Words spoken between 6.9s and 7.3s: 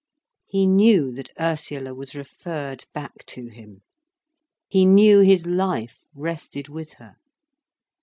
her.